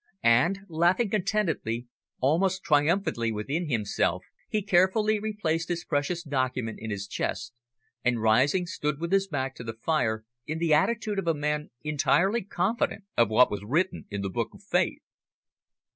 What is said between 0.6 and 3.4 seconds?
laughing contentedly, almost triumphantly